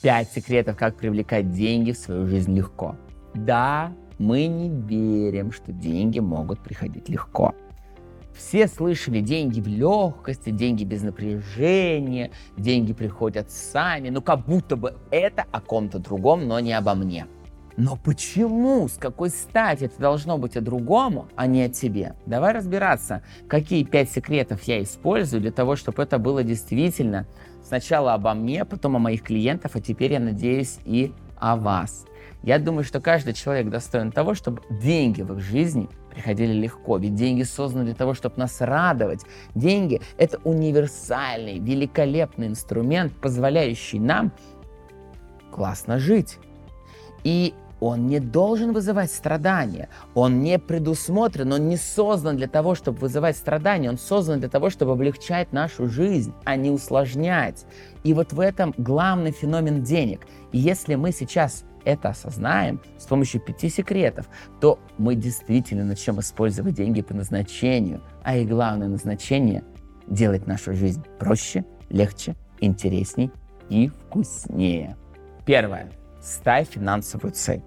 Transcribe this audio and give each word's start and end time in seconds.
Пять 0.00 0.30
секретов, 0.30 0.76
как 0.76 0.96
привлекать 0.96 1.50
деньги 1.50 1.90
в 1.90 1.98
свою 1.98 2.24
жизнь 2.28 2.54
легко. 2.54 2.94
Да, 3.34 3.92
мы 4.18 4.46
не 4.46 4.68
верим, 4.68 5.50
что 5.50 5.72
деньги 5.72 6.20
могут 6.20 6.60
приходить 6.60 7.08
легко. 7.08 7.52
Все 8.32 8.68
слышали 8.68 9.20
деньги 9.20 9.60
в 9.60 9.66
легкости, 9.66 10.50
деньги 10.50 10.84
без 10.84 11.02
напряжения, 11.02 12.30
деньги 12.56 12.92
приходят 12.92 13.50
сами, 13.50 14.10
ну 14.10 14.22
как 14.22 14.46
будто 14.46 14.76
бы 14.76 14.94
это 15.10 15.44
о 15.50 15.60
ком-то 15.60 15.98
другом, 15.98 16.46
но 16.46 16.60
не 16.60 16.74
обо 16.74 16.94
мне. 16.94 17.26
Но 17.76 17.96
почему, 17.96 18.86
с 18.86 18.94
какой 18.94 19.30
стати 19.30 19.84
это 19.84 19.98
должно 20.00 20.38
быть 20.38 20.56
о 20.56 20.60
другому, 20.60 21.28
а 21.34 21.48
не 21.48 21.62
о 21.62 21.68
тебе? 21.68 22.14
Давай 22.26 22.52
разбираться, 22.52 23.22
какие 23.48 23.82
пять 23.82 24.10
секретов 24.10 24.62
я 24.64 24.80
использую 24.80 25.40
для 25.40 25.52
того, 25.52 25.74
чтобы 25.74 26.04
это 26.04 26.18
было 26.18 26.44
действительно 26.44 27.26
сначала 27.64 28.14
обо 28.14 28.34
мне, 28.34 28.64
потом 28.64 28.96
о 28.96 28.98
моих 28.98 29.22
клиентах, 29.22 29.72
а 29.74 29.80
теперь, 29.80 30.12
я 30.12 30.20
надеюсь, 30.20 30.78
и 30.84 31.12
о 31.36 31.56
вас. 31.56 32.06
Я 32.42 32.58
думаю, 32.58 32.84
что 32.84 33.00
каждый 33.00 33.34
человек 33.34 33.68
достоин 33.68 34.12
того, 34.12 34.34
чтобы 34.34 34.62
деньги 34.70 35.22
в 35.22 35.32
их 35.34 35.40
жизни 35.40 35.88
приходили 36.10 36.52
легко. 36.52 36.98
Ведь 36.98 37.14
деньги 37.14 37.42
созданы 37.42 37.84
для 37.84 37.94
того, 37.94 38.14
чтобы 38.14 38.36
нас 38.36 38.60
радовать. 38.60 39.22
Деньги— 39.54 40.00
это 40.18 40.38
универсальный, 40.44 41.58
великолепный 41.58 42.46
инструмент, 42.46 43.12
позволяющий 43.12 43.98
нам 43.98 44.32
классно 45.50 45.98
жить. 45.98 46.38
И 47.24 47.54
он 47.80 48.06
не 48.06 48.20
должен 48.20 48.72
вызывать 48.72 49.10
страдания. 49.10 49.88
Он 50.14 50.40
не 50.42 50.58
предусмотрен, 50.58 51.52
он 51.52 51.68
не 51.68 51.76
создан 51.76 52.36
для 52.36 52.48
того, 52.48 52.74
чтобы 52.74 52.98
вызывать 52.98 53.36
страдания. 53.36 53.88
Он 53.88 53.98
создан 53.98 54.40
для 54.40 54.48
того, 54.48 54.70
чтобы 54.70 54.92
облегчать 54.92 55.52
нашу 55.52 55.88
жизнь, 55.88 56.32
а 56.44 56.56
не 56.56 56.70
усложнять. 56.70 57.66
И 58.04 58.14
вот 58.14 58.32
в 58.32 58.40
этом 58.40 58.74
главный 58.76 59.32
феномен 59.32 59.82
денег. 59.82 60.26
И 60.52 60.58
если 60.58 60.94
мы 60.94 61.12
сейчас 61.12 61.64
это 61.84 62.10
осознаем 62.10 62.80
с 62.98 63.06
помощью 63.06 63.40
пяти 63.40 63.68
секретов, 63.68 64.28
то 64.60 64.78
мы 64.98 65.14
действительно 65.14 65.84
начнем 65.84 66.20
использовать 66.20 66.74
деньги 66.74 67.00
по 67.00 67.14
назначению. 67.14 68.02
А 68.22 68.36
их 68.36 68.48
главное 68.48 68.88
назначение– 68.88 69.64
делать 70.06 70.46
нашу 70.46 70.74
жизнь 70.74 71.02
проще, 71.18 71.64
легче, 71.90 72.34
интересней 72.60 73.30
и 73.68 73.88
вкуснее. 73.88 74.96
Первое. 75.44 75.90
Ставь 76.28 76.68
финансовую 76.68 77.32
цель. 77.32 77.62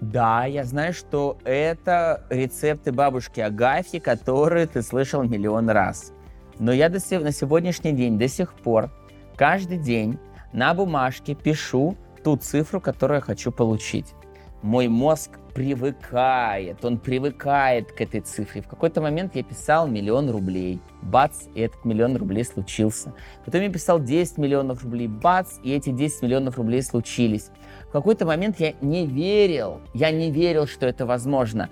Да, 0.00 0.46
я 0.46 0.64
знаю, 0.64 0.94
что 0.94 1.36
это 1.44 2.24
рецепты 2.30 2.90
бабушки 2.90 3.40
Агафьи, 3.40 4.00
которые 4.00 4.66
ты 4.66 4.82
слышал 4.82 5.22
миллион 5.22 5.68
раз. 5.68 6.12
Но 6.58 6.72
я 6.72 6.88
до, 6.88 6.98
на 7.20 7.32
сегодняшний 7.32 7.92
день 7.92 8.18
до 8.18 8.28
сих 8.28 8.54
пор 8.54 8.90
каждый 9.36 9.76
день 9.76 10.18
на 10.54 10.72
бумажке 10.72 11.34
пишу 11.34 11.96
ту 12.24 12.36
цифру, 12.36 12.80
которую 12.80 13.16
я 13.16 13.20
хочу 13.20 13.52
получить. 13.52 14.14
Мой 14.62 14.88
мозг 14.88 15.30
привыкает, 15.54 16.84
он 16.84 16.98
привыкает 16.98 17.92
к 17.92 18.00
этой 18.00 18.20
цифре. 18.20 18.62
В 18.62 18.68
какой-то 18.68 19.00
момент 19.00 19.36
я 19.36 19.42
писал 19.42 19.86
миллион 19.86 20.30
рублей, 20.30 20.80
бац, 21.02 21.46
и 21.54 21.60
этот 21.60 21.84
миллион 21.84 22.16
рублей 22.16 22.44
случился. 22.44 23.12
Потом 23.44 23.60
я 23.60 23.70
писал 23.70 24.00
10 24.00 24.38
миллионов 24.38 24.82
рублей, 24.82 25.08
бац, 25.08 25.58
и 25.62 25.72
эти 25.72 25.90
10 25.90 26.22
миллионов 26.22 26.56
рублей 26.56 26.82
случились. 26.82 27.50
В 27.92 27.94
какой-то 27.94 28.24
момент 28.24 28.58
я 28.58 28.72
не 28.80 29.06
верил, 29.06 29.82
я 29.92 30.10
не 30.10 30.30
верил, 30.30 30.66
что 30.66 30.86
это 30.86 31.04
возможно. 31.04 31.68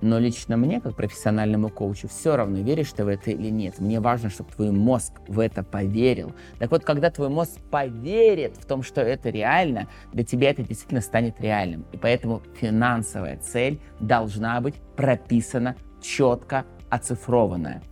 Но 0.00 0.20
лично 0.20 0.56
мне, 0.56 0.80
как 0.80 0.94
профессиональному 0.94 1.70
коучу, 1.70 2.06
все 2.06 2.36
равно, 2.36 2.58
веришь 2.58 2.92
ты 2.92 3.04
в 3.04 3.08
это 3.08 3.32
или 3.32 3.50
нет. 3.50 3.80
Мне 3.80 3.98
важно, 3.98 4.30
чтобы 4.30 4.52
твой 4.52 4.70
мозг 4.70 5.14
в 5.26 5.40
это 5.40 5.64
поверил. 5.64 6.34
Так 6.60 6.70
вот, 6.70 6.84
когда 6.84 7.10
твой 7.10 7.30
мозг 7.30 7.58
поверит 7.68 8.58
в 8.58 8.64
том, 8.64 8.84
что 8.84 9.00
это 9.00 9.28
реально, 9.28 9.88
для 10.12 10.22
тебя 10.22 10.50
это 10.50 10.62
действительно 10.62 11.00
станет 11.00 11.40
реальным. 11.40 11.84
И 11.90 11.96
поэтому 11.96 12.40
финансовая 12.60 13.38
цель 13.38 13.80
должна 13.98 14.60
быть 14.60 14.76
прописана 14.94 15.74
четко, 16.00 16.64
оцифрованная 16.90 17.82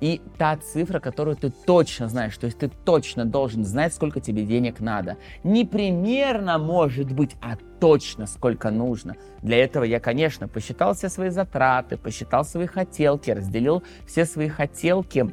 и 0.00 0.20
та 0.38 0.56
цифра, 0.56 1.00
которую 1.00 1.36
ты 1.36 1.50
точно 1.50 2.08
знаешь, 2.08 2.36
то 2.36 2.46
есть 2.46 2.58
ты 2.58 2.68
точно 2.68 3.24
должен 3.24 3.64
знать, 3.64 3.94
сколько 3.94 4.20
тебе 4.20 4.44
денег 4.44 4.80
надо. 4.80 5.16
Не 5.42 5.64
примерно 5.64 6.58
может 6.58 7.12
быть, 7.12 7.36
а 7.40 7.56
точно 7.80 8.26
сколько 8.26 8.70
нужно. 8.70 9.16
Для 9.42 9.58
этого 9.58 9.84
я, 9.84 10.00
конечно, 10.00 10.48
посчитал 10.48 10.94
все 10.94 11.08
свои 11.08 11.30
затраты, 11.30 11.96
посчитал 11.96 12.44
свои 12.44 12.66
хотелки, 12.66 13.30
разделил 13.30 13.82
все 14.06 14.24
свои 14.24 14.48
хотелки 14.48 15.32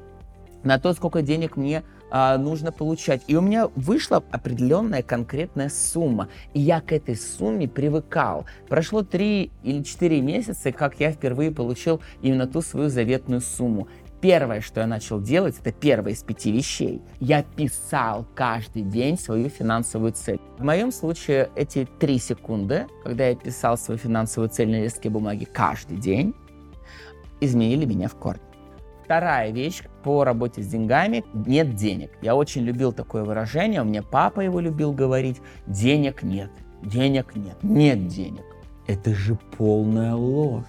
на 0.63 0.79
то, 0.79 0.93
сколько 0.93 1.21
денег 1.21 1.57
мне 1.57 1.83
а, 2.15 2.37
нужно 2.37 2.71
получать. 2.71 3.23
И 3.27 3.35
у 3.35 3.41
меня 3.41 3.69
вышла 3.75 4.23
определенная 4.31 5.01
конкретная 5.01 5.69
сумма. 5.69 6.29
И 6.53 6.59
я 6.59 6.79
к 6.79 6.91
этой 6.91 7.15
сумме 7.15 7.67
привыкал. 7.67 8.45
Прошло 8.69 9.01
3 9.01 9.51
или 9.63 9.81
4 9.81 10.21
месяца, 10.21 10.71
как 10.71 10.99
я 10.99 11.11
впервые 11.11 11.49
получил 11.49 12.01
именно 12.21 12.45
ту 12.45 12.61
свою 12.61 12.89
заветную 12.89 13.41
сумму 13.41 13.87
первое, 14.23 14.61
что 14.61 14.79
я 14.79 14.87
начал 14.87 15.19
делать, 15.19 15.59
это 15.59 15.73
первое 15.73 16.13
из 16.13 16.23
пяти 16.23 16.49
вещей. 16.53 17.01
Я 17.19 17.43
писал 17.43 18.25
каждый 18.35 18.83
день 18.83 19.19
свою 19.19 19.49
финансовую 19.49 20.13
цель. 20.13 20.39
В 20.57 20.63
моем 20.63 20.93
случае 20.93 21.49
эти 21.57 21.85
три 21.99 22.17
секунды, 22.19 22.87
когда 23.03 23.27
я 23.27 23.35
писал 23.35 23.77
свою 23.77 23.97
финансовую 23.97 24.49
цель 24.49 24.69
на 24.69 24.81
листке 24.81 25.09
бумаги 25.09 25.43
каждый 25.43 25.97
день, 25.97 26.33
изменили 27.41 27.83
меня 27.83 28.07
в 28.07 28.15
корне. 28.15 28.41
Вторая 29.03 29.51
вещь 29.51 29.83
по 30.03 30.23
работе 30.23 30.61
с 30.61 30.67
деньгами– 30.67 31.25
нет 31.33 31.75
денег. 31.75 32.11
Я 32.21 32.35
очень 32.35 32.61
любил 32.61 32.93
такое 32.93 33.25
выражение, 33.25 33.81
у 33.81 33.85
меня 33.85 34.03
папа 34.03 34.39
его 34.39 34.61
любил 34.61 34.93
говорить– 34.93 35.41
денег 35.67 36.23
нет, 36.23 36.49
денег 36.81 37.35
нет, 37.35 37.57
нет 37.61 38.07
денег. 38.07 38.45
Это 38.87 39.13
же 39.13 39.37
полная 39.57 40.15
ложь. 40.15 40.63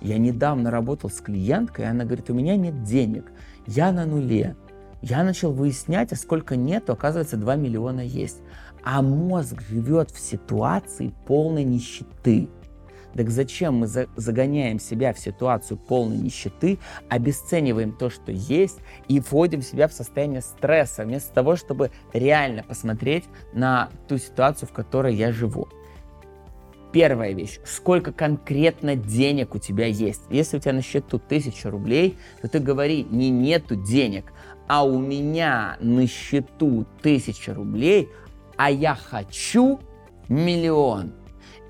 Я 0.00 0.18
недавно 0.18 0.70
работал 0.70 1.10
с 1.10 1.20
клиенткой, 1.20 1.86
и 1.86 1.88
она 1.88 2.04
говорит, 2.04 2.30
у 2.30 2.34
меня 2.34 2.56
нет 2.56 2.84
денег, 2.84 3.32
я 3.66 3.92
на 3.92 4.04
нуле. 4.04 4.56
Я 5.00 5.22
начал 5.22 5.52
выяснять, 5.52 6.12
а 6.12 6.16
сколько 6.16 6.56
нету, 6.56 6.92
оказывается, 6.92 7.36
2 7.36 7.56
миллиона 7.56 8.00
есть. 8.00 8.38
А 8.82 9.02
мозг 9.02 9.60
живет 9.68 10.10
в 10.10 10.18
ситуации 10.18 11.12
полной 11.26 11.64
нищеты. 11.64 12.48
Так 13.14 13.30
зачем 13.30 13.74
мы 13.74 13.86
загоняем 13.86 14.80
себя 14.80 15.12
в 15.12 15.18
ситуацию 15.18 15.78
полной 15.78 16.16
нищеты, 16.16 16.78
обесцениваем 17.08 17.92
то, 17.92 18.10
что 18.10 18.32
есть, 18.32 18.78
и 19.06 19.20
вводим 19.20 19.62
себя 19.62 19.88
в 19.88 19.92
состояние 19.92 20.40
стресса, 20.40 21.04
вместо 21.04 21.32
того, 21.32 21.54
чтобы 21.56 21.90
реально 22.12 22.64
посмотреть 22.64 23.24
на 23.52 23.90
ту 24.08 24.18
ситуацию, 24.18 24.68
в 24.68 24.72
которой 24.72 25.14
я 25.14 25.32
живу. 25.32 25.68
Первая 26.94 27.32
вещь, 27.32 27.58
сколько 27.64 28.12
конкретно 28.12 28.94
денег 28.94 29.56
у 29.56 29.58
тебя 29.58 29.86
есть. 29.86 30.22
Если 30.30 30.58
у 30.58 30.60
тебя 30.60 30.74
на 30.74 30.80
счету 30.80 31.18
тысяча 31.18 31.68
рублей, 31.68 32.16
то 32.40 32.46
ты 32.46 32.60
говори 32.60 33.02
не 33.02 33.30
нету 33.30 33.74
денег, 33.74 34.32
а 34.68 34.84
у 34.84 35.00
меня 35.00 35.76
на 35.80 36.06
счету 36.06 36.86
тысяча 37.02 37.52
рублей, 37.52 38.10
а 38.56 38.70
я 38.70 38.94
хочу 38.94 39.80
миллион. 40.28 41.14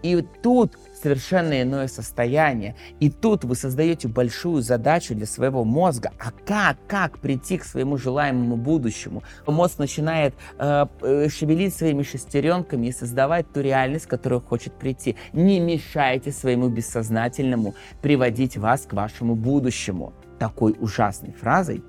И 0.02 0.22
тут 0.42 0.76
совершенно 1.04 1.60
иное 1.60 1.86
состояние. 1.86 2.76
И 2.98 3.10
тут 3.10 3.44
вы 3.44 3.56
создаете 3.56 4.08
большую 4.08 4.62
задачу 4.62 5.14
для 5.14 5.26
своего 5.26 5.62
мозга. 5.62 6.12
А 6.18 6.30
как, 6.30 6.78
как 6.88 7.18
прийти 7.18 7.58
к 7.58 7.64
своему 7.64 7.98
желаемому 7.98 8.56
будущему? 8.56 9.22
Мозг 9.46 9.78
начинает 9.78 10.34
э, 10.58 10.86
э, 11.02 11.28
шевелить 11.28 11.74
своими 11.74 12.02
шестеренками 12.02 12.86
и 12.86 12.92
создавать 12.92 13.52
ту 13.52 13.60
реальность, 13.60 14.06
к 14.06 14.10
которой 14.10 14.40
хочет 14.40 14.72
прийти. 14.78 15.16
Не 15.34 15.60
мешайте 15.60 16.32
своему 16.32 16.70
бессознательному 16.70 17.74
приводить 18.00 18.56
вас 18.56 18.86
к 18.86 18.94
вашему 18.94 19.34
будущему. 19.34 20.14
Такой 20.38 20.74
ужасной 20.80 21.32
фразой, 21.32 21.84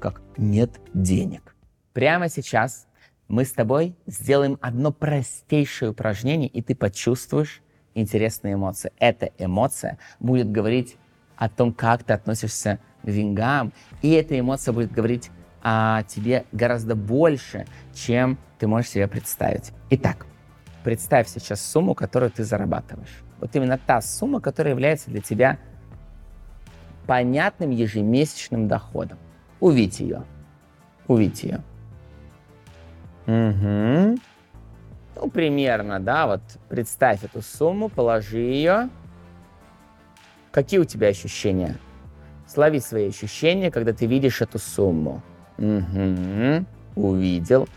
как 0.00 0.20
«нет 0.36 0.70
денег». 0.92 1.56
Прямо 1.94 2.28
сейчас 2.28 2.86
мы 3.26 3.46
с 3.46 3.52
тобой 3.52 3.96
сделаем 4.06 4.58
одно 4.60 4.92
простейшее 4.92 5.92
упражнение, 5.92 6.48
и 6.48 6.60
ты 6.60 6.74
почувствуешь, 6.74 7.62
интересная 7.94 8.54
эмоция. 8.54 8.92
Эта 8.98 9.30
эмоция 9.38 9.98
будет 10.18 10.50
говорить 10.50 10.96
о 11.36 11.48
том, 11.48 11.72
как 11.72 12.04
ты 12.04 12.12
относишься 12.12 12.78
к 13.02 13.10
деньгам, 13.10 13.72
и 14.02 14.10
эта 14.10 14.38
эмоция 14.38 14.72
будет 14.72 14.92
говорить 14.92 15.30
о 15.62 16.02
тебе 16.04 16.44
гораздо 16.52 16.94
больше, 16.94 17.66
чем 17.94 18.38
ты 18.58 18.66
можешь 18.66 18.90
себе 18.90 19.08
представить. 19.08 19.72
Итак, 19.90 20.26
представь 20.84 21.28
сейчас 21.28 21.60
сумму, 21.60 21.94
которую 21.94 22.30
ты 22.30 22.44
зарабатываешь. 22.44 23.22
Вот 23.40 23.54
именно 23.56 23.78
та 23.78 24.00
сумма, 24.00 24.40
которая 24.40 24.74
является 24.74 25.10
для 25.10 25.20
тебя 25.20 25.58
понятным 27.06 27.70
ежемесячным 27.70 28.68
доходом. 28.68 29.18
Увидь 29.60 30.00
ее. 30.00 30.24
Увидь 31.08 31.42
ее. 31.42 31.62
Угу. 33.26 34.18
Ну, 35.16 35.28
примерно, 35.28 36.00
да, 36.00 36.26
вот 36.26 36.40
представь 36.68 37.24
эту 37.24 37.42
сумму, 37.42 37.88
положи 37.88 38.38
ее. 38.38 38.88
Какие 40.50 40.80
у 40.80 40.84
тебя 40.84 41.08
ощущения? 41.08 41.76
Слови 42.46 42.80
свои 42.80 43.08
ощущения, 43.08 43.70
когда 43.70 43.92
ты 43.92 44.06
видишь 44.06 44.40
эту 44.40 44.58
сумму. 44.58 45.22
Угу, 45.58 46.64
увидел. 46.96 47.68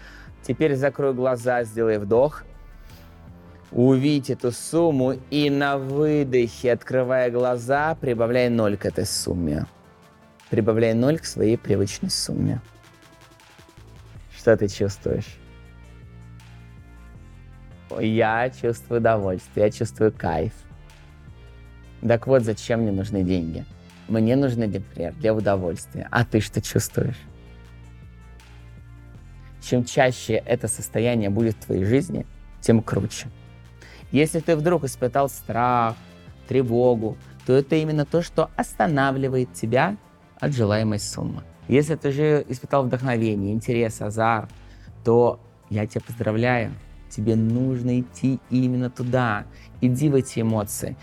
Теперь 0.42 0.76
закрой 0.76 1.14
глаза, 1.14 1.64
сделай 1.64 2.00
вдох. 2.00 2.44
Увидь 3.72 4.30
эту 4.30 4.52
сумму 4.52 5.16
и 5.32 5.50
на 5.50 5.78
выдохе, 5.78 6.74
открывая 6.74 7.32
глаза, 7.32 7.96
прибавляй 7.96 8.50
ноль 8.50 8.78
к 8.78 8.86
этой 8.86 9.06
сумме. 9.06 9.66
Прибавляй 10.50 10.94
ноль 10.94 11.20
к 11.20 11.26
своей 11.26 11.58
привычной 11.58 12.12
сумме. 12.12 12.62
Что 14.36 14.56
ты 14.56 14.68
чувствуешь? 14.68 15.40
Я 18.00 18.50
чувствую 18.50 19.00
удовольствие, 19.00 19.66
я 19.66 19.72
чувствую 19.72 20.12
кайф. 20.12 20.54
Так 22.02 22.28
вот, 22.28 22.44
зачем 22.44 22.82
мне 22.82 22.92
нужны 22.92 23.24
деньги? 23.24 23.66
Мне 24.08 24.36
нужны, 24.36 24.68
например, 24.68 25.14
для 25.14 25.34
удовольствия. 25.34 26.08
А 26.12 26.26
ты 26.26 26.42
что 26.42 26.62
чувствуешь? 26.62 27.20
Чем 29.62 29.86
чаще 29.86 30.34
это 30.34 30.68
состояние 30.68 31.30
будет 31.30 31.56
в 31.56 31.66
твоей 31.66 31.86
жизни, 31.86 32.26
тем 32.60 32.82
круче. 32.82 33.28
Если 34.12 34.40
ты 34.40 34.56
вдруг 34.56 34.84
испытал 34.84 35.30
страх, 35.30 35.96
тревогу, 36.48 37.18
то 37.46 37.54
это 37.54 37.76
именно 37.76 38.06
то, 38.06 38.22
что 38.22 38.50
останавливает 38.56 39.54
тебя 39.54 39.98
от 40.40 40.54
желаемой 40.54 41.00
суммы. 41.00 41.44
Если 41.70 41.96
ты 41.96 42.12
же 42.12 42.46
испытал 42.50 42.84
вдохновение, 42.84 43.54
интерес, 43.54 44.02
азарт, 44.02 44.50
то 45.06 45.40
я 45.70 45.88
тебя 45.88 46.02
поздравляю. 46.06 46.74
Тебе 47.16 47.36
нужно 47.36 48.00
идти 48.00 48.40
именно 48.50 48.90
туда. 48.90 49.46
Иди 49.82 50.10
в 50.10 50.16
эти 50.16 50.40
эмоции. 50.40 50.96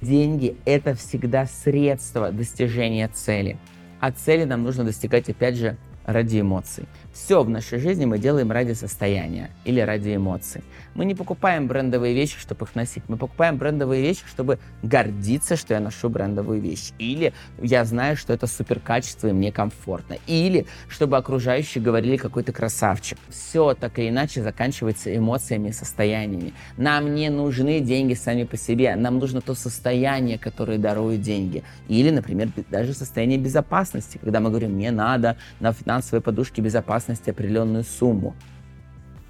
Деньги– 0.00 0.56
это 0.64 0.94
всегда 0.94 1.46
средство 1.46 2.30
достижения 2.30 3.08
цели. 3.08 3.58
А 4.00 4.12
цели 4.12 4.44
нам 4.44 4.62
нужно 4.62 4.84
достигать, 4.84 5.28
опять 5.28 5.56
же, 5.56 5.76
ради 6.04 6.40
эмоций. 6.40 6.86
Все 7.12 7.42
в 7.42 7.50
нашей 7.50 7.78
жизни 7.78 8.06
мы 8.06 8.18
делаем 8.18 8.50
ради 8.50 8.72
состояния 8.72 9.50
или 9.66 9.80
ради 9.80 10.16
эмоций. 10.16 10.64
Мы 10.94 11.04
не 11.04 11.14
покупаем 11.14 11.66
брендовые 11.66 12.14
вещи, 12.14 12.38
чтобы 12.38 12.64
их 12.64 12.74
носить. 12.74 13.02
Мы 13.06 13.18
покупаем 13.18 13.58
брендовые 13.58 14.00
вещи, 14.00 14.22
чтобы 14.26 14.58
гордиться, 14.82 15.56
что 15.56 15.74
я 15.74 15.80
ношу 15.80 16.08
брендовую 16.08 16.62
вещь. 16.62 16.92
Или 16.98 17.34
я 17.60 17.84
знаю, 17.84 18.16
что 18.16 18.32
это 18.32 18.46
супер 18.46 18.80
качество 18.80 19.28
и 19.28 19.32
мне 19.32 19.52
комфортно. 19.52 20.16
Или 20.26 20.66
чтобы 20.88 21.18
окружающие 21.18 21.84
говорили, 21.84 22.16
какой 22.16 22.44
то 22.44 22.52
красавчик. 22.52 23.18
Все 23.28 23.74
так 23.74 23.98
или 23.98 24.08
иначе 24.08 24.42
заканчивается 24.42 25.14
эмоциями 25.14 25.68
и 25.68 25.72
состояниями. 25.72 26.54
Нам 26.78 27.14
не 27.14 27.28
нужны 27.28 27.80
деньги 27.80 28.14
сами 28.14 28.44
по 28.44 28.56
себе. 28.56 28.96
Нам 28.96 29.18
нужно 29.18 29.42
то 29.42 29.54
состояние, 29.54 30.38
которое 30.38 30.78
дарует 30.78 31.20
деньги. 31.20 31.62
Или, 31.88 32.08
например, 32.08 32.48
даже 32.70 32.94
состояние 32.94 33.38
безопасности, 33.38 34.16
когда 34.16 34.40
мы 34.40 34.48
говорим, 34.48 34.72
мне 34.72 34.90
надо 34.90 35.36
на 35.60 35.74
финансовой 35.74 36.22
подушке 36.22 36.62
безопасности 36.62 37.01
определенную 37.08 37.84
сумму. 37.84 38.34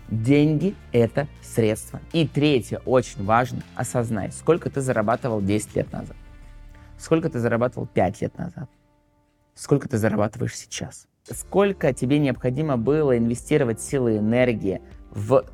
Деньги– 0.08 0.74
это 0.92 1.26
средство. 1.40 2.00
И 2.12 2.26
третье, 2.26 2.80
очень 2.84 3.24
важно, 3.24 3.62
осознай, 3.74 4.30
сколько 4.30 4.68
ты 4.68 4.80
зарабатывал 4.80 5.40
10 5.40 5.76
лет 5.76 5.92
назад, 5.92 6.16
сколько 6.98 7.30
ты 7.30 7.38
зарабатывал 7.38 7.86
5 7.86 8.20
лет 8.20 8.36
назад, 8.36 8.68
сколько 9.54 9.88
ты 9.88 9.96
зарабатываешь 9.96 10.56
сейчас. 10.56 11.06
Сколько 11.30 11.92
тебе 11.94 12.18
необходимо 12.18 12.76
было 12.76 13.16
инвестировать 13.16 13.80
силы 13.80 14.16
и 14.16 14.18
энергии 14.18 14.82
в 15.10 15.44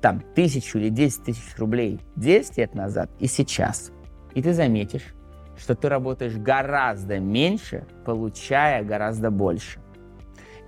там 0.00 0.20
тысячу 0.34 0.78
или 0.78 0.88
10 0.88 1.24
тысяч 1.24 1.56
рублей 1.58 2.00
10 2.16 2.58
лет 2.58 2.74
назад 2.74 3.08
и 3.20 3.28
сейчас. 3.28 3.92
И 4.34 4.42
ты 4.42 4.52
заметишь, 4.52 5.14
что 5.56 5.74
ты 5.74 5.88
работаешь 5.88 6.36
гораздо 6.36 7.20
меньше, 7.20 7.86
получая 8.04 8.82
гораздо 8.82 9.30
больше. 9.30 9.78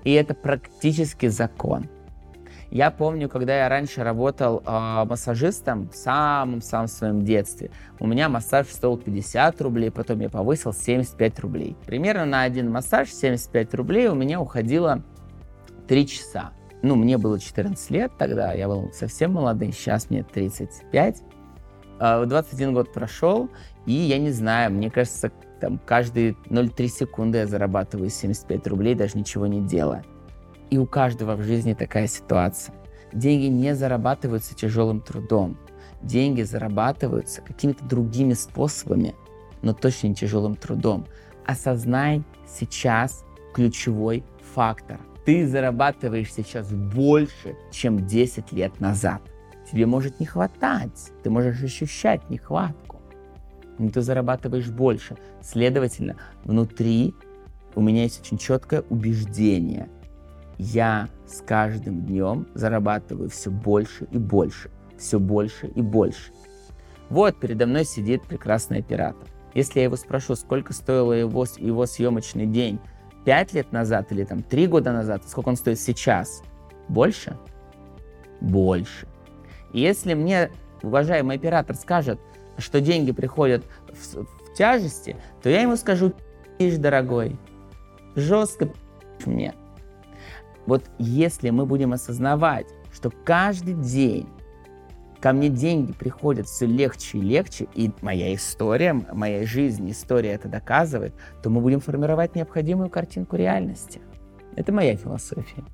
И 0.05 0.12
это 0.12 0.35
практически 0.35 1.27
закон. 1.27 1.89
Я 2.71 2.91
помню, 2.91 3.29
когда 3.29 3.56
я 3.56 3.69
раньше 3.69 4.03
работал 4.03 4.62
э, 4.67 5.05
массажистом 5.05 5.89
в 5.91 5.95
самом-самом 5.95 6.89
своем 6.89 7.25
детстве, 7.25 7.71
у 8.01 8.06
меня 8.06 8.29
массаж 8.29 8.67
стоил 8.67 8.97
50 8.99 9.61
рублей, 9.61 9.91
потом 9.91 10.21
я 10.21 10.29
повысил 10.29 10.73
75 10.73 11.39
рублей. 11.41 11.77
Примерно 11.87 12.25
на 12.25 12.43
один 12.43 12.73
массаж 12.73 13.11
75 13.11 13.75
рублей 13.75 14.09
у 14.09 14.15
меня 14.15 14.41
уходило 14.41 15.03
3 15.87 16.06
часа. 16.06 16.51
Ну, 16.83 16.97
мне 16.97 17.17
было 17.17 17.39
14 17.39 17.91
лет 17.91 18.12
тогда, 18.19 18.53
я 18.53 18.67
был 18.67 18.91
совсем 18.93 19.33
молодый, 19.33 19.73
сейчас 19.73 20.11
мне 20.11 20.25
35. 20.25 21.23
21 21.99 22.75
год 22.75 22.93
прошел, 22.93 23.49
и 23.87 23.93
я 23.93 24.19
не 24.19 24.33
знаю, 24.33 24.73
мне 24.73 24.91
кажется, 24.91 25.31
там 25.65 25.81
каждые 25.87 26.33
0,3 26.51 26.89
секунды 26.89 27.39
я 27.39 27.47
зарабатываю 27.47 28.11
75 28.11 28.67
рублей, 28.67 28.95
даже 28.95 29.17
ничего 29.17 29.47
не 29.47 29.63
делая. 29.63 30.05
И 30.69 30.77
у 30.77 30.87
каждого 30.87 31.37
в 31.37 31.43
жизни 31.43 31.73
такая 31.73 32.07
ситуация. 32.07 32.75
Деньги 33.15 33.47
не 33.47 33.75
зарабатываются 33.75 34.55
тяжелым 34.55 35.01
трудом. 35.01 35.57
Деньги 36.03 36.43
зарабатываются 36.43 37.41
какими-то 37.41 37.83
другими 37.87 38.35
способами, 38.35 39.15
но 39.63 39.73
точно 39.73 40.09
не 40.09 40.15
тяжелым 40.15 40.55
трудом. 40.55 41.07
Осознай 41.47 42.23
сейчас 42.47 43.25
ключевой 43.55 44.23
фактор. 44.55 45.01
Ты 45.25 45.49
зарабатываешь 45.49 46.31
сейчас 46.31 46.71
больше, 46.71 47.57
чем 47.71 48.07
10 48.07 48.53
лет 48.53 48.81
назад. 48.81 49.23
Тебе 49.73 49.87
может 49.87 50.21
не 50.21 50.27
хватать, 50.27 51.11
ты 51.23 51.31
можешь 51.31 51.63
ощущать 51.63 52.29
нехватку, 52.29 52.94
ты 53.79 54.00
зарабатываешь 54.00 54.71
больше. 54.71 55.17
Следовательно, 55.43 56.17
внутри 56.44 57.15
у 57.75 57.81
меня 57.81 58.03
есть 58.03 58.21
очень 58.21 58.38
четкое 58.38 58.82
убеждение– 58.88 59.88
я 60.59 61.09
с 61.26 61.41
каждым 61.41 62.03
днем 62.03 62.47
зарабатываю 62.55 63.29
все 63.29 63.50
больше 63.50 64.06
и 64.12 64.19
больше, 64.19 64.71
все 64.97 65.19
больше 65.19 65.67
и 65.67 65.82
больше. 65.82 66.32
Вот 67.11 67.38
передо 67.38 67.67
мной 67.67 67.85
сидит 67.85 68.23
прекрасный 68.23 68.79
оператор. 68.79 69.29
Если 69.55 69.81
я 69.81 69.85
его 69.85 69.97
спрошу, 69.97 70.35
сколько 70.37 70.73
стоил 70.73 71.12
его, 71.12 71.44
его 71.59 71.87
съемочный 71.87 72.47
день 72.47 72.79
5 73.25 73.53
лет 73.55 73.73
назад 73.73 74.11
или 74.12 74.25
там 74.25 74.43
3 74.43 74.67
года 74.69 74.93
назад, 74.93 75.23
сколько 75.27 75.49
он 75.49 75.56
стоит 75.56 75.81
сейчас, 75.81 76.43
больше? 76.88 77.37
Больше. 78.41 79.06
И 79.73 79.81
если 79.81 80.15
мне 80.15 80.50
уважаемый 80.82 81.37
оператор 81.37 81.77
скажет, 81.77 82.20
что 82.59 82.81
деньги 82.81 83.12
приходят 83.12 83.65
в, 83.89 84.25
в 84.25 84.55
тяжести, 84.55 85.17
то 85.43 85.49
я 85.49 85.62
ему 85.62 85.77
скажу, 85.77 86.12
пишь, 86.59 86.77
дорогой, 86.77 87.37
жестко 88.15 88.69
мне. 89.27 89.55
Вот 90.67 90.85
если 90.99 91.51
мы 91.51 91.67
будем 91.67 91.93
осознавать, 91.93 92.67
что 92.93 93.11
каждый 93.11 93.75
день 93.75 94.29
ко 95.21 95.33
мне 95.33 95.49
деньги 95.49 95.93
приходят 95.93 96.46
все 96.46 96.67
легче 96.67 97.19
и 97.19 97.23
легче, 97.23 97.67
и 97.75 97.91
моя 98.03 98.34
история, 98.34 98.93
моя 98.93 99.46
жизнь, 99.46 99.91
история 99.91 100.32
это 100.32 100.49
доказывает, 100.49 101.15
то 101.43 101.51
мы 101.51 101.61
будем 101.61 101.81
формировать 101.81 102.34
необходимую 102.34 102.91
картинку 102.91 103.37
реальности. 103.37 104.01
Это 104.56 104.73
моя 104.73 104.96
философия. 104.96 105.65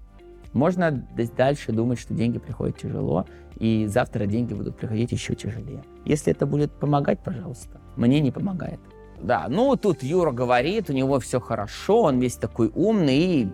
Можно 0.52 1.06
дальше 1.36 1.72
думать, 1.72 1.98
что 2.00 2.14
деньги 2.14 2.38
приходят 2.38 2.78
тяжело, 2.78 3.26
и 3.58 3.86
завтра 3.86 4.26
деньги 4.26 4.54
будут 4.54 4.76
приходить 4.76 5.12
еще 5.12 5.34
тяжелее. 5.34 5.84
Если 6.04 6.32
это 6.32 6.46
будет 6.46 6.72
помогать, 6.72 7.20
пожалуйста. 7.22 7.80
Мне 7.96 8.20
не 8.20 8.30
помогает. 8.30 8.80
Да, 9.20 9.46
ну 9.48 9.76
тут 9.76 10.02
Юра 10.02 10.32
говорит, 10.32 10.88
у 10.88 10.92
него 10.92 11.20
все 11.20 11.40
хорошо, 11.40 12.02
он 12.02 12.20
весь 12.20 12.36
такой 12.36 12.70
умный, 12.74 13.18
и 13.18 13.52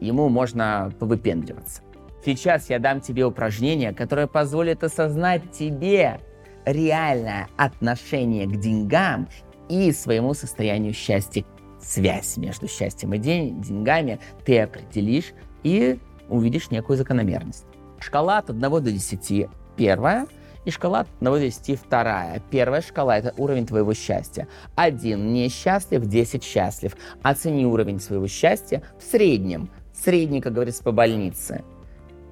ему 0.00 0.28
можно 0.28 0.92
повыпендриваться. 0.98 1.82
Сейчас 2.24 2.68
я 2.68 2.78
дам 2.78 3.00
тебе 3.00 3.24
упражнение, 3.24 3.94
которое 3.94 4.26
позволит 4.26 4.84
осознать 4.84 5.50
тебе 5.52 6.20
реальное 6.64 7.48
отношение 7.56 8.46
к 8.46 8.56
деньгам 8.56 9.28
и 9.68 9.92
своему 9.92 10.34
состоянию 10.34 10.92
счастья. 10.92 11.44
Связь 11.80 12.36
между 12.36 12.66
счастьем 12.68 13.14
и 13.14 13.18
день, 13.18 13.60
деньгами 13.62 14.18
ты 14.44 14.60
определишь 14.60 15.32
и 15.62 15.98
увидишь 16.28 16.70
некую 16.70 16.96
закономерность. 16.96 17.64
Шкала 18.00 18.38
от 18.38 18.50
1 18.50 18.60
до 18.60 18.80
10 18.80 19.48
первая, 19.76 20.26
и 20.64 20.70
шкала 20.70 21.00
от 21.00 21.08
1 21.20 21.32
до 21.32 21.40
10 21.40 21.78
вторая. 21.78 22.42
Первая 22.50 22.82
шкала– 22.82 23.16
это 23.18 23.32
уровень 23.36 23.66
твоего 23.66 23.94
счастья. 23.94 24.48
Один 24.74 25.32
несчастлив, 25.32 26.04
10 26.06 26.42
счастлив. 26.42 26.96
Оцени 27.22 27.64
уровень 27.64 28.00
своего 28.00 28.26
счастья 28.26 28.82
в 28.98 29.04
среднем 29.04 29.70
средний, 29.94 30.40
как 30.40 30.52
говорится, 30.52 30.82
по 30.82 30.92
больнице. 30.92 31.64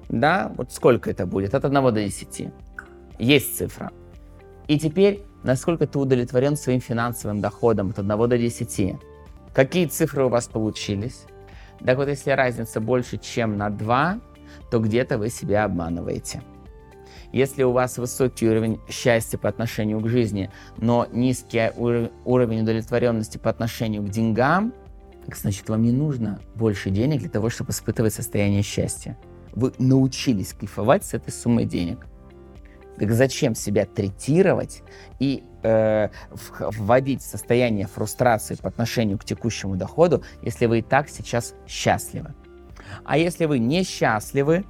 Да, 0.09 0.51
вот 0.55 0.71
сколько 0.71 1.09
это 1.09 1.25
будет? 1.25 1.55
От 1.55 1.65
1 1.65 1.83
до 1.83 1.91
10. 1.91 2.49
Есть 3.17 3.57
цифра. 3.57 3.91
И 4.67 4.77
теперь, 4.77 5.23
насколько 5.43 5.87
ты 5.87 5.97
удовлетворен 5.97 6.57
своим 6.57 6.81
финансовым 6.81 7.41
доходом 7.41 7.89
от 7.89 7.99
1 7.99 8.07
до 8.29 8.37
10? 8.37 8.95
Какие 9.53 9.85
цифры 9.87 10.25
у 10.25 10.29
вас 10.29 10.47
получились? 10.47 11.25
Так 11.83 11.97
вот, 11.97 12.07
если 12.07 12.31
разница 12.31 12.79
больше, 12.79 13.17
чем 13.17 13.57
на 13.57 13.69
2, 13.69 14.19
то 14.71 14.79
где-то 14.79 15.17
вы 15.17 15.29
себя 15.29 15.65
обманываете. 15.65 16.41
Если 17.31 17.63
у 17.63 17.71
вас 17.71 17.97
высокий 17.97 18.47
уровень 18.47 18.79
счастья 18.89 19.37
по 19.37 19.49
отношению 19.49 19.99
к 19.99 20.07
жизни, 20.07 20.51
но 20.77 21.07
низкий 21.11 21.71
уровень 21.75 22.61
удовлетворенности 22.61 23.37
по 23.37 23.49
отношению 23.49 24.03
к 24.03 24.09
деньгам– 24.09 24.73
значит, 25.33 25.67
вам 25.69 25.81
не 25.81 25.91
нужно 25.91 26.39
больше 26.55 26.89
денег 26.89 27.19
для 27.21 27.29
того, 27.29 27.49
чтобы 27.49 27.71
испытывать 27.71 28.13
состояние 28.13 28.61
счастья. 28.61 29.17
вы 29.53 29.73
научились 29.79 30.53
кайфовать 30.53 31.05
с 31.05 31.13
этой 31.13 31.31
суммой 31.31 31.65
денег. 31.65 32.05
Так 32.97 33.11
зачем 33.11 33.55
себя 33.55 33.85
третировать 33.85 34.81
и 35.19 35.43
э, 35.63 36.09
вводить 36.59 37.21
в 37.21 37.25
состояние 37.25 37.87
фрустрации 37.87 38.55
по 38.55 38.69
отношению 38.69 39.17
к 39.17 39.25
текущему 39.25 39.75
доходу, 39.75 40.23
если 40.41 40.65
вы 40.65 40.79
и 40.79 40.81
так 40.81 41.09
сейчас 41.09 41.53
счастливы? 41.67 42.33
А 43.03 43.17
если 43.17 43.45
вы 43.45 43.59
несчастливы 43.59 44.65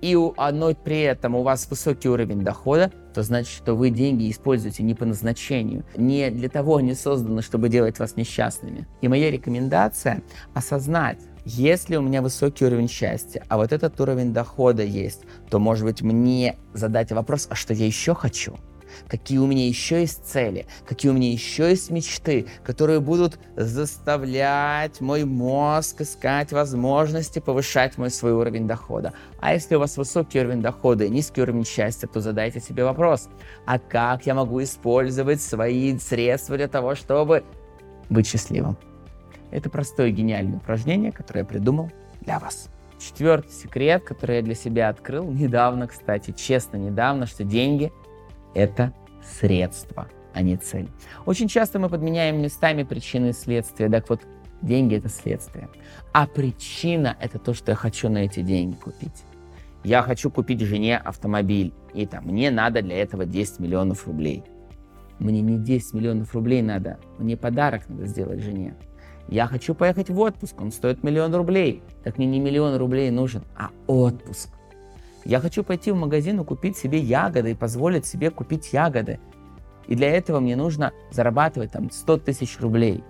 и 0.00 0.14
но 0.14 0.74
при 0.74 1.00
этом 1.00 1.34
у 1.34 1.42
вас 1.42 1.68
высокий 1.68 2.08
уровень 2.08 2.42
дохода, 2.42 2.92
то 3.14 3.22
значит, 3.22 3.52
что 3.52 3.74
вы 3.74 3.90
деньги 3.90 4.30
используете 4.30 4.82
не 4.84 4.94
по 4.94 5.04
назначению. 5.04 5.84
Не 5.96 6.30
для 6.30 6.48
того 6.48 6.76
они 6.76 6.94
созданы, 6.94 7.42
чтобы 7.42 7.68
делать 7.68 7.98
вас 7.98 8.16
несчастными. 8.16 8.86
И 9.00 9.08
моя 9.08 9.30
рекомендация 9.30 10.22
осознать, 10.54 11.18
если 11.50 11.96
у 11.96 12.02
меня 12.02 12.20
высокий 12.20 12.66
уровень 12.66 12.88
счастья, 12.90 13.42
а 13.48 13.56
вот 13.56 13.72
этот 13.72 13.98
уровень 14.00 14.34
дохода 14.34 14.82
есть, 14.82 15.22
то, 15.48 15.58
может 15.58 15.84
быть, 15.84 16.02
мне 16.02 16.56
задать 16.74 17.10
вопрос, 17.10 17.46
а 17.50 17.54
что 17.54 17.72
я 17.72 17.86
еще 17.86 18.14
хочу? 18.14 18.56
какие 19.06 19.38
у 19.38 19.46
меня 19.46 19.66
еще 19.66 20.00
есть 20.00 20.24
цели, 20.24 20.66
какие 20.86 21.10
у 21.10 21.14
меня 21.14 21.30
еще 21.30 21.68
есть 21.68 21.90
мечты, 21.90 22.46
которые 22.64 23.00
будут 23.00 23.38
заставлять 23.54 25.00
мой 25.00 25.24
мозг 25.24 26.00
искать 26.00 26.52
возможности 26.52 27.38
повышать 27.38 27.98
мой 27.98 28.10
свой 28.10 28.32
уровень 28.32 28.66
дохода. 28.66 29.12
А 29.40 29.52
если 29.52 29.76
у 29.76 29.80
вас 29.80 29.96
высокий 29.98 30.40
уровень 30.40 30.62
дохода 30.62 31.04
и 31.04 31.10
низкий 31.10 31.42
уровень 31.42 31.66
счастья, 31.66 32.08
то 32.08 32.20
задайте 32.20 32.60
себе 32.60 32.84
вопрос, 32.84 33.28
а 33.66 33.78
как 33.78 34.26
я 34.26 34.34
могу 34.34 34.62
использовать 34.62 35.42
свои 35.42 35.98
средства 35.98 36.56
для 36.56 36.68
того, 36.68 36.94
чтобы 36.94 37.44
быть 38.08 38.26
счастливым? 38.26 38.76
Это 39.50 39.70
простое 39.70 40.10
гениальное 40.10 40.58
упражнение, 40.58 41.12
которое 41.12 41.40
я 41.40 41.46
придумал 41.46 41.90
для 42.20 42.38
вас. 42.38 42.68
Четвертый 42.98 43.52
секрет, 43.52 44.04
который 44.04 44.36
я 44.36 44.42
для 44.42 44.54
себя 44.54 44.88
открыл 44.88 45.30
недавно, 45.30 45.86
кстати, 45.86 46.32
честно 46.32 46.76
недавно, 46.76 47.26
что 47.26 47.44
деньги 47.44 47.92
это 48.54 48.92
средство, 49.22 50.08
а 50.34 50.42
не 50.42 50.56
цель. 50.56 50.88
Очень 51.24 51.48
часто 51.48 51.78
мы 51.78 51.88
подменяем 51.88 52.42
местами 52.42 52.82
причины 52.82 53.30
и 53.30 53.32
следствия. 53.32 53.88
Так 53.88 54.08
вот, 54.10 54.22
деньги 54.62 54.96
это 54.96 55.08
следствие. 55.08 55.68
А 56.12 56.26
причина 56.26 57.16
это 57.20 57.38
то, 57.38 57.54
что 57.54 57.72
я 57.72 57.76
хочу 57.76 58.08
на 58.08 58.18
эти 58.18 58.40
деньги 58.40 58.74
купить. 58.74 59.24
Я 59.84 60.02
хочу 60.02 60.30
купить 60.30 60.60
жене 60.60 60.98
автомобиль, 60.98 61.72
и 61.94 62.04
там 62.04 62.24
мне 62.24 62.50
надо 62.50 62.82
для 62.82 63.00
этого 63.00 63.24
10 63.24 63.60
миллионов 63.60 64.06
рублей. 64.06 64.42
Мне 65.20 65.40
не 65.40 65.56
10 65.56 65.94
миллионов 65.94 66.34
рублей 66.34 66.62
надо, 66.62 66.98
мне 67.18 67.36
подарок 67.36 67.88
надо 67.88 68.06
сделать 68.06 68.40
жене. 68.40 68.74
Я 69.28 69.46
хочу 69.46 69.74
поехать 69.74 70.08
в 70.08 70.18
отпуск, 70.18 70.58
он 70.60 70.72
стоит 70.72 71.02
миллион 71.04 71.34
рублей. 71.34 71.82
Так 72.02 72.16
мне 72.16 72.26
не 72.26 72.40
миллион 72.40 72.76
рублей 72.76 73.10
нужен, 73.10 73.44
а 73.56 73.70
отпуск. 73.86 74.48
Я 75.24 75.40
хочу 75.40 75.62
пойти 75.62 75.92
в 75.92 75.96
магазин 75.96 76.40
и 76.40 76.44
купить 76.44 76.78
себе 76.78 76.98
ягоды 76.98 77.50
и 77.50 77.54
позволить 77.54 78.06
себе 78.06 78.30
купить 78.30 78.72
ягоды. 78.72 79.20
И 79.86 79.94
для 79.94 80.10
этого 80.10 80.40
мне 80.40 80.56
нужно 80.56 80.92
зарабатывать 81.10 81.72
там 81.72 81.90
100 81.90 82.18
тысяч 82.18 82.58
рублей. 82.58 83.04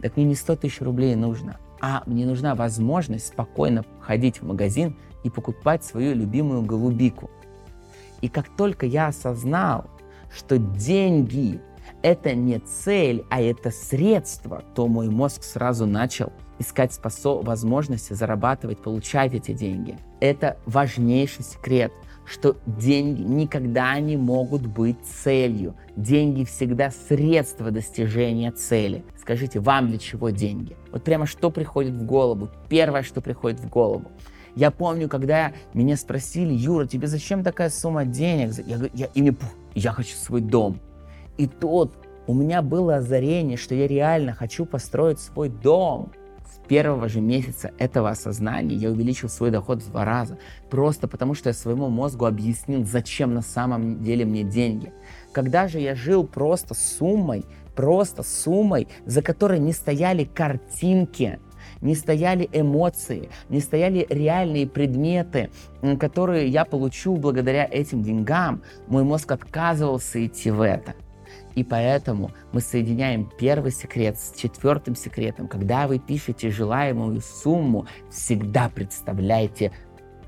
Так 0.00 0.16
мне 0.16 0.26
не 0.26 0.36
100 0.36 0.56
тысяч 0.56 0.80
рублей 0.80 1.16
нужно, 1.16 1.58
а 1.80 2.04
мне 2.06 2.24
нужна 2.24 2.54
возможность 2.54 3.26
спокойно 3.26 3.84
ходить 4.00 4.40
в 4.40 4.46
магазин 4.46 4.96
и 5.24 5.30
покупать 5.30 5.84
свою 5.84 6.14
любимую 6.14 6.62
голубику. 6.62 7.30
И 8.20 8.28
как 8.28 8.48
только 8.56 8.86
я 8.86 9.08
осознал, 9.08 9.90
что 10.30 10.58
деньги– 10.58 11.60
это 12.02 12.34
не 12.34 12.58
цель, 12.58 13.24
а 13.30 13.40
это 13.40 13.70
средство, 13.70 14.62
то 14.74 14.86
мой 14.86 15.08
мозг 15.08 15.42
сразу 15.42 15.86
начал 15.86 16.32
искать 16.58 16.92
способ, 16.92 17.44
возможности 17.44 18.12
зарабатывать, 18.12 18.78
получать 18.78 19.34
эти 19.34 19.52
деньги. 19.52 19.96
Это 20.20 20.56
важнейший 20.66 21.44
секрет, 21.44 21.92
что 22.24 22.56
деньги 22.66 23.22
никогда 23.22 23.98
не 24.00 24.16
могут 24.16 24.66
быть 24.66 24.96
целью. 25.04 25.74
Деньги 25.96 26.44
всегда 26.44 26.90
средство 26.90 27.70
достижения 27.70 28.50
цели. 28.50 29.04
Скажите, 29.18 29.60
вам 29.60 29.88
для 29.88 29.98
чего 29.98 30.30
деньги? 30.30 30.76
Вот 30.92 31.04
прямо 31.04 31.26
что 31.26 31.50
приходит 31.50 31.94
в 31.94 32.04
голову? 32.04 32.50
Первое, 32.68 33.02
что 33.02 33.20
приходит 33.20 33.60
в 33.60 33.68
голову. 33.68 34.10
Я 34.54 34.70
помню, 34.70 35.08
когда 35.08 35.52
меня 35.72 35.96
спросили, 35.96 36.52
Юра, 36.52 36.86
тебе 36.86 37.06
зачем 37.06 37.44
такая 37.44 37.70
сумма 37.70 38.04
денег? 38.04 38.52
Я, 38.66 38.78
я, 38.92 39.06
и 39.14 39.22
мне, 39.22 39.34
я 39.74 39.92
хочу 39.92 40.16
свой 40.16 40.40
дом. 40.40 40.80
И 41.38 41.46
тут 41.46 41.94
у 42.26 42.34
меня 42.34 42.60
было 42.60 42.96
озарение, 42.96 43.56
что 43.56 43.74
я 43.74 43.86
реально 43.86 44.34
хочу 44.34 44.66
построить 44.66 45.18
свой 45.18 45.48
дом 45.48 46.12
первого 46.68 47.08
же 47.08 47.20
месяца 47.20 47.72
этого 47.78 48.10
осознания 48.10 48.76
я 48.76 48.90
увеличил 48.90 49.28
свой 49.28 49.50
доход 49.50 49.82
в 49.82 49.90
два 49.90 50.04
раза. 50.04 50.38
Просто 50.70 51.08
потому, 51.08 51.34
что 51.34 51.48
я 51.48 51.54
своему 51.54 51.88
мозгу 51.88 52.26
объяснил, 52.26 52.84
зачем 52.84 53.34
на 53.34 53.42
самом 53.42 54.02
деле 54.04 54.24
мне 54.24 54.44
деньги. 54.44 54.92
Когда 55.32 55.66
же 55.66 55.80
я 55.80 55.94
жил 55.94 56.24
просто 56.24 56.74
суммой, 56.74 57.44
просто 57.74 58.22
суммой, 58.22 58.88
за 59.06 59.22
которой 59.22 59.58
не 59.58 59.72
стояли 59.72 60.24
картинки, 60.24 61.40
не 61.80 61.94
стояли 61.94 62.48
эмоции, 62.52 63.30
не 63.48 63.60
стояли 63.60 64.06
реальные 64.08 64.66
предметы, 64.66 65.50
которые 65.98 66.48
я 66.48 66.64
получу 66.64 67.16
благодаря 67.16 67.68
этим 67.70 68.02
деньгам, 68.02 68.62
мой 68.88 69.04
мозг 69.04 69.32
отказывался 69.32 70.24
идти 70.24 70.50
в 70.50 70.60
это. 70.60 70.94
И 71.58 71.64
поэтому 71.64 72.30
мы 72.52 72.60
соединяем 72.60 73.28
первый 73.36 73.72
секрет 73.72 74.16
с 74.16 74.32
четвертым 74.38 74.94
секретом. 74.94 75.48
Когда 75.48 75.88
вы 75.88 75.98
пишете 75.98 76.52
желаемую 76.52 77.20
сумму, 77.20 77.88
всегда 78.12 78.70
представляйте, 78.72 79.72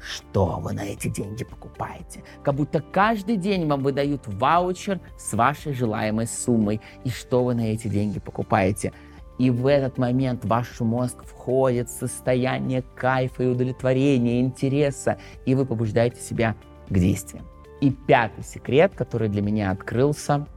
что 0.01 0.59
вы 0.59 0.73
на 0.73 0.81
эти 0.81 1.07
деньги 1.07 1.45
покупаете. 1.45 2.25
Как 2.43 2.57
будто 2.57 2.81
каждый 2.81 3.37
день 3.37 3.69
вам 3.69 3.85
выдают 3.85 4.23
ваучер 4.27 4.99
с 5.17 5.33
вашей 5.35 5.73
желаемой 5.73 6.27
суммой. 6.27 6.81
И 7.05 7.11
что 7.11 7.45
вы 7.45 7.55
на 7.55 7.73
эти 7.73 7.87
деньги 7.87 8.19
покупаете. 8.19 8.93
И 9.39 9.51
в 9.51 9.69
этот 9.69 9.99
момент 9.99 10.45
ваш 10.45 10.81
мозг 10.81 11.23
входит 11.23 11.89
в 11.89 11.97
состояние 11.97 12.83
кайфа 12.97 13.45
и 13.45 13.47
удовлетворения, 13.47 14.41
интереса, 14.41 15.17
и 15.47 15.55
вы 15.55 15.65
побуждаете 15.65 16.21
себя 16.21 16.57
к 16.89 16.99
действиям. 16.99 17.47
И 17.81 17.93
пятый 17.93 18.43
секрет, 18.43 18.95
который 18.97 19.29
для 19.29 19.43
меня 19.43 19.71
открылся– 19.71 20.49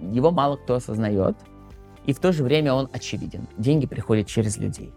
его 0.00 0.30
мало 0.30 0.56
кто 0.56 0.74
осознает, 0.74 1.36
и 2.06 2.12
в 2.12 2.20
то 2.20 2.32
же 2.32 2.42
время 2.42 2.72
он 2.72 2.88
очевиден. 2.92 3.46
Деньги 3.58 3.86
приходят 3.86 4.26
через 4.26 4.56
людей. 4.56 4.92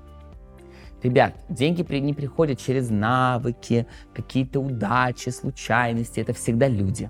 Ребят, 1.03 1.36
деньги 1.50 1.81
не 1.96 2.13
приходят 2.13 2.60
через 2.60 2.89
навыки, 2.89 3.88
какие-то 4.13 4.60
удачи, 4.60 5.29
случайности. 5.29 6.20
Это 6.20 6.34
всегда 6.34 6.67
люди. 6.67 7.10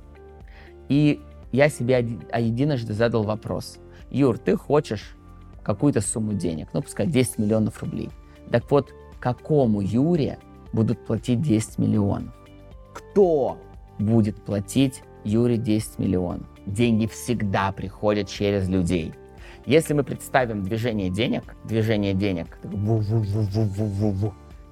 И 0.87 1.21
я 1.51 1.69
себе 1.69 1.99
единожды 2.35 2.93
задал 2.93 3.23
вопрос. 3.23 3.79
Юр, 4.09 4.37
ты 4.37 4.55
хочешь 4.55 5.15
какую-то 5.63 6.01
сумму 6.01 6.33
денег, 6.33 6.69
ну, 6.73 6.81
пускай 6.81 7.05
10 7.05 7.37
миллионов 7.37 7.81
рублей. 7.83 8.09
Так 8.49 8.69
вот, 8.71 8.91
какому 9.19 9.81
Юре 9.81 10.39
будут 10.73 11.05
платить 11.05 11.41
10 11.41 11.77
миллионов? 11.77 12.33
Кто 12.93 13.57
будет 13.99 14.41
платить 14.43 15.03
Юре 15.23 15.57
10 15.57 15.99
миллионов? 15.99 16.47
Деньги 16.65 17.07
всегда 17.07 17.71
приходят 17.71 18.29
через 18.29 18.67
людей. 18.67 19.13
Если 19.65 19.93
мы 19.93 20.03
представим 20.03 20.63
движение 20.63 21.09
денег, 21.09 21.55
движение 21.65 22.13
денег, 22.13 22.57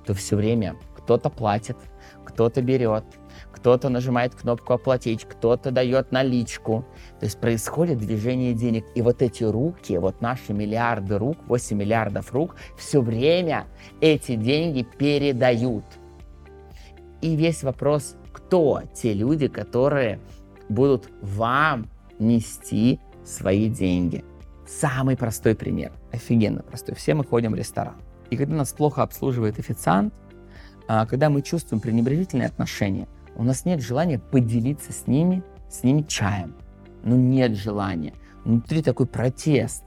то 0.06 0.14
все 0.14 0.36
время 0.36 0.76
кто-то 0.96 1.30
платит, 1.30 1.78
кто-то 2.26 2.62
берет, 2.62 3.04
кто-то 3.52 3.90
нажимает 3.90 4.36
кнопку 4.36 4.74
«Оплатить», 4.74 5.26
кто-то 5.26 5.72
дает 5.72 6.12
наличку. 6.12 6.86
То 7.20 7.26
есть 7.26 7.40
происходит 7.40 7.98
движение 7.98 8.54
денег. 8.54 8.86
И 8.96 9.02
вот 9.02 9.22
эти 9.22 9.44
руки, 9.44 9.98
вот 9.98 10.22
наши 10.22 10.54
миллиарды 10.54 11.18
рук, 11.18 11.38
8 11.48 11.78
миллиардов 11.78 12.34
рук, 12.34 12.56
все 12.78 13.02
время 13.02 13.68
эти 14.02 14.36
деньги 14.36 14.84
передают. 14.98 15.84
И 17.22 17.36
весь 17.36 17.64
вопрос, 17.64 18.16
кто 18.32 18.84
те 18.94 19.14
люди, 19.14 19.48
которые 19.48 20.20
будут 20.70 21.10
вам 21.22 21.90
нести 22.20 23.00
свои 23.26 23.70
деньги. 23.70 24.24
Самый 24.68 25.18
простой 25.18 25.56
пример, 25.56 25.92
офигенно 26.12 26.62
простой. 26.62 26.96
Все 26.96 27.14
мы 27.16 27.24
ходим 27.24 27.52
в 27.52 27.56
ресторан. 27.56 27.96
И 28.30 28.38
когда 28.38 28.56
нас 28.56 28.72
плохо 28.72 29.02
обслуживает 29.02 29.58
официант, 29.58 30.14
а, 30.88 31.06
когда 31.06 31.30
мы 31.30 31.42
чувствуем 31.42 31.82
пренебрежительные 31.82 32.48
отношения, 32.48 33.08
у 33.36 33.44
нас 33.44 33.66
нет 33.66 33.82
желания 33.82 34.20
поделиться 34.20 34.92
с 34.92 35.08
ними, 35.08 35.44
с 35.70 35.84
ними 35.84 36.04
чаем. 36.04 36.56
Ну 37.04 37.16
нет 37.16 37.56
желания. 37.56 38.14
Внутри 38.44 38.82
такой 38.82 39.08
протест. 39.08 39.84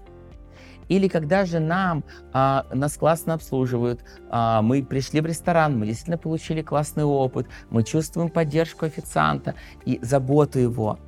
Или 0.88 1.08
когда 1.08 1.44
же 1.44 1.60
нам, 1.60 2.04
а, 2.32 2.66
нас 2.72 2.96
классно 2.96 3.34
обслуживают, 3.34 4.04
а, 4.30 4.62
мы 4.62 4.82
пришли 4.82 5.20
в 5.20 5.26
ресторан, 5.26 5.78
мы 5.78 5.86
действительно 5.86 6.18
получили 6.18 6.62
классный 6.62 7.04
опыт, 7.04 7.46
мы 7.70 7.82
чувствуем 7.82 8.28
поддержку 8.28 8.86
официанта 8.86 9.54
и 9.84 9.98
заботу 10.02 10.58
его. 10.58 10.98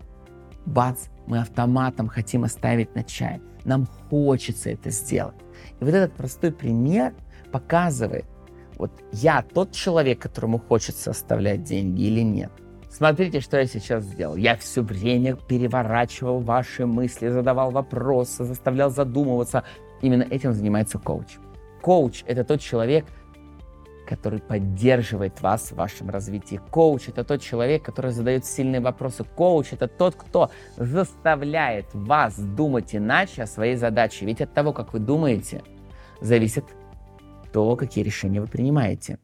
Бац, 0.67 1.07
мы 1.27 1.41
автоматом 1.41 2.09
хотим 2.09 2.45
оставить 2.45 2.95
на 2.95 3.05
чай. 3.05 3.41
Нам 3.65 3.87
хочется 4.11 4.71
это 4.71 4.91
сделать. 4.91 5.37
И 5.81 5.85
вот 5.85 5.93
этот 5.93 6.15
простой 6.15 6.53
пример 6.53 7.15
показывает, 7.53 8.27
вот 8.77 8.91
я 9.13 9.43
тот 9.43 9.73
человек, 9.73 10.21
которому 10.21 10.59
хочется 10.59 11.11
оставлять 11.11 11.63
деньги 11.63 12.03
или 12.03 12.21
нет. 12.21 12.51
Смотрите, 12.95 13.41
что 13.41 13.59
я 13.59 13.67
сейчас 13.67 14.05
сделал. 14.05 14.37
Я 14.37 14.57
все 14.57 14.81
время 14.81 15.35
переворачивал 15.35 16.39
ваши 16.39 16.87
мысли, 16.87 17.27
задавал 17.27 17.73
вопросы, 17.73 18.45
заставлял 18.45 18.89
задумываться. 18.89 19.65
Именно 20.01 20.23
этим 20.23 20.53
занимается 20.53 21.01
коуч. 21.01 21.39
Коуч— 21.83 22.23
это 22.29 22.45
тот 22.45 22.61
человек, 22.61 23.05
который 24.07 24.39
поддерживает 24.39 25.41
вас 25.41 25.73
в 25.73 25.75
вашем 25.75 26.09
развитии. 26.09 26.61
Коуч— 26.71 27.09
это 27.09 27.25
тот 27.25 27.43
человек, 27.43 27.83
который 27.83 28.13
задает 28.13 28.47
сильные 28.47 28.81
вопросы. 28.81 29.25
Коуч— 29.25 29.69
это 29.73 29.89
тот, 29.89 30.15
кто 30.15 30.53
заставляет 30.77 31.87
вас 31.95 32.39
думать 32.39 32.95
иначе 32.95 33.43
о 33.43 33.49
своей 33.49 33.75
задаче. 33.75 34.25
Ведь 34.25 34.41
от 34.41 34.55
того, 34.55 34.73
как 34.73 34.93
вы 34.93 35.01
думаете, 35.01 35.65
зависит 36.21 36.65
то, 37.53 37.75
какие 37.75 38.05
решения 38.05 38.41
вы 38.41 38.47
принимаете. 38.47 39.19